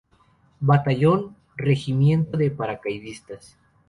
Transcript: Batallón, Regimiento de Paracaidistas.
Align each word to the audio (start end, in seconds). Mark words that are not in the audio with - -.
Batallón, 0.59 1.37
Regimiento 1.55 2.35
de 2.35 2.49
Paracaidistas. 2.49 3.55